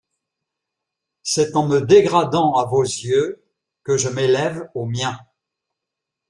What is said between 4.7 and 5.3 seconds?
aux miens.